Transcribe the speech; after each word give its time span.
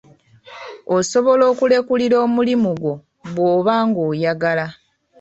Osobola 0.97 1.43
okulekulira 1.51 2.15
omulimu 2.25 2.71
gwo 2.81 2.93
bw'oba 3.33 3.73
nga 3.87 4.01
oyagala. 4.09 4.65